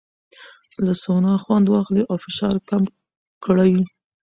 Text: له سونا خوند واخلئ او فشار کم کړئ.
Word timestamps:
له 0.85 0.93
سونا 1.03 1.33
خوند 1.43 1.65
واخلئ 1.69 2.03
او 2.11 2.15
فشار 2.23 2.55
کم 2.69 2.83
کړئ. 3.45 3.73